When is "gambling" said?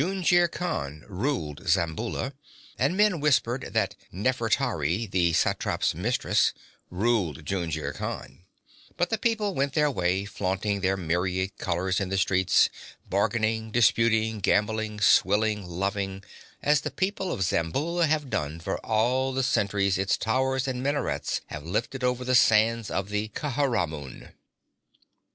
14.39-14.99